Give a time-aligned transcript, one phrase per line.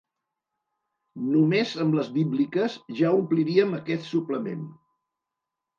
[1.25, 4.67] Només amb les bíbliques ja ompliríem aquest suplement.